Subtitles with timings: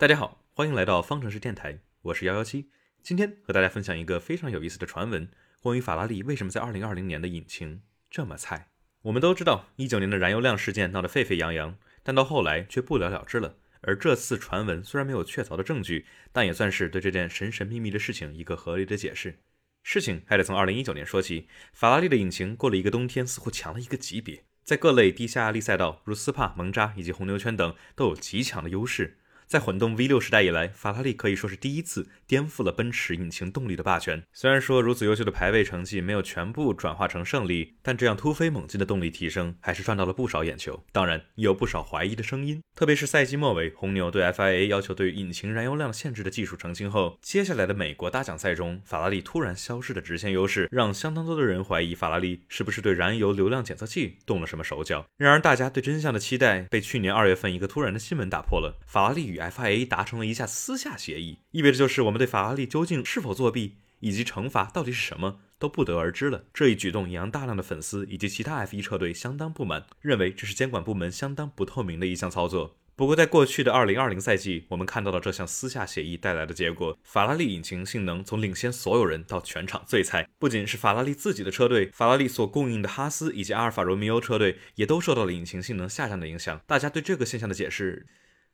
[0.00, 2.70] 大家好，欢迎来到方程式电台，我是幺幺七。
[3.02, 5.28] 今天和大家分享一个非常有意思的传闻，
[5.60, 8.68] 关于法拉利为什么在二零二零年的引擎这么菜。
[9.02, 13.58] 我们都知道，一九年的燃油量事件闹得沸沸扬扬，但到后来却不了了之了。
[13.82, 19.40] 而这次传闻虽然没有确凿的证据，但也算是对这件神神秘秘的事情一个合理的解释。
[19.82, 29.18] 事情还得从二零一九年说起，法拉利的引擎过了一个冬天，似乎强了一个级别，在各类低下压力赛道，如斯帕、蒙扎以及红牛圈等，都有极强的优势。
[29.50, 34.22] 在混动 V6 时代以来，法拉利可以说是第一次颠覆了奔驰引擎动力的霸权。
[34.32, 40.84] 虽然说如此优秀的排位成绩没有全部转化成胜利，但这样突飞猛进的动力提升还是赚到了不少眼球。
[40.92, 42.62] 当然，也有不少怀疑的声音。
[42.76, 55.04] 特别是赛季末尾，红牛对 FIA 要求对引擎燃油量限制的技术澄清后，接下来的美国大奖赛中，法拉利突然消失的直线优势，让相当多的人怀疑法拉利是不是对燃油流量检测器动了什么手脚。
[55.16, 66.44] 然而，大家对真相的期待被去年二月份一个突然的新闻打破了：法拉利与 FIA 达成了一下私下协议，意味着就是我们对法拉利究竟是否作弊，以及惩罚到底是什么，都不得而知了。
[66.52, 72.76] 这一举动也让大量的粉丝以及其他 F1 车队相当不满，认为这是监管部门相当不透明的一项操作。
[72.96, 80.28] 不过，在过去的2020赛季，我们看到了这项私下协议带来的结果：法拉利引擎性能从领先所有人到全场最菜。
[80.38, 86.60] 不仅是法拉利自己的车队，法拉利所供应的哈斯以及阿尔法罗密欧车队也都受到了引擎性能下降的影响。
[86.66, 88.06] 大家对这个现象的解释？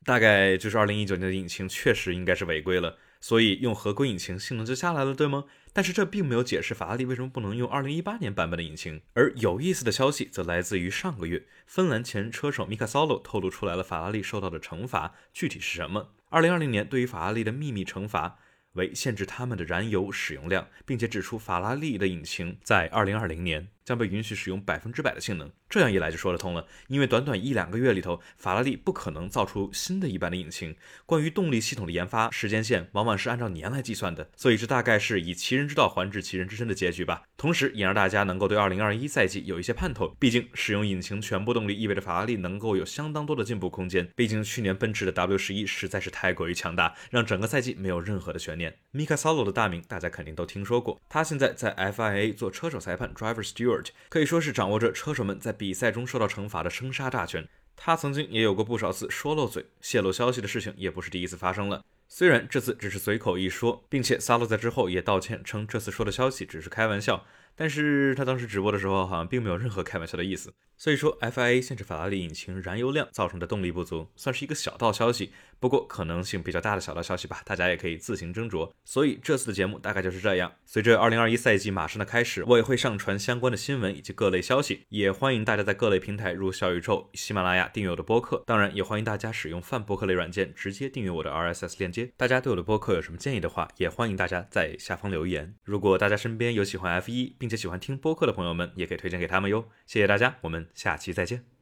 [0.05, 5.45] 大概就是二零一九年的引擎确实应该是违规了，所以用合规引擎性能就下来了，对吗？
[5.73, 9.01] 但是这并没有解释法拉利为什么不能用二零一八年版本的引擎。
[9.15, 16.13] 而有意思的消息则来自于上个月，芬兰前车手米卡萨洛透露出来了法拉利受到的惩罚具体是什么？
[16.31, 18.39] 二零二零年对于法拉利的秘密惩罚。
[18.73, 25.51] 为限制他们的燃油使用量，并且指出法拉利的引擎在二零二零年将被允许使用百分之百的性能。
[25.71, 30.77] 这样一来就说得通了，因为短短一两个月里头，法拉利不可能造出新的一般的引擎。
[31.07, 37.23] 关于动力系统的研发时间线往往是按照年来计算的，所以这大概是以其人之道还治其人之身的结局吧。
[37.37, 40.15] 同时也让大家能够对二零二一赛季有一些盼头。
[40.19, 44.09] 毕竟使用引擎全部动力意味着法拉利能够有相当多的进步空间。
[44.17, 48.75] 毕竟去年奔驰的 W 十一实在是太过于强大，让整个赛季没有任何的悬念。
[48.91, 53.76] 米卡萨罗的大名大家肯定都听说过，他现在在 FIA 做车手裁判 （Driver Steward），
[54.09, 57.49] 可以说是掌握着车手们在比赛中受到惩罚的生杀大权。
[57.77, 61.85] 他曾经也有过不少次说漏嘴、泄露消息的事情，也不是第一次发生了。
[62.09, 67.27] 虽然这次只是随口一说，并且萨洛在之后也道歉称这次说的消息只是开玩笑，
[67.57, 70.53] 但是他当时直播的时候好像并没有任何开玩笑的意思。
[70.79, 75.33] 所以说，FIA 限制法拉利引擎燃油量造成的动力不足，算是一个小道消息。
[75.59, 78.71] 不过可能性比较大的小道消息吧，大家也可以自行斟酌。
[78.85, 80.53] 所以这次的节目大概就是这样。
[80.67, 88.43] 随着2021赛季马上的开始，我也会上传相关的新闻以及各类消息，也欢迎大家在各类平台如小宇宙、喜马拉雅订阅我的播客。
[88.47, 92.13] 当然，也欢迎大家使用泛播客类软件直接订阅我的 RSS 链接。
[92.19, 95.55] 大家对我的播客有什么建议的话，也欢迎大家在下方留言。
[95.65, 99.69] 如果大家身边有喜欢 F1 并并且喜欢听播客的朋友们，也可以推荐给他们哟。
[99.87, 101.56] 谢谢大家，我们下期再见。